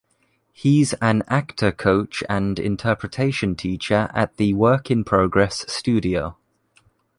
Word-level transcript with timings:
He’s 0.51 0.95
an 0.95 1.21
actor 1.27 1.71
coach 1.71 2.23
and 2.27 2.57
an 2.57 2.65
interpretation 2.65 3.55
teacher 3.55 4.09
at 4.15 4.37
the 4.37 4.51
Work 4.55 4.89
in 4.89 5.03
Progress 5.03 5.63
studio. 5.71 6.37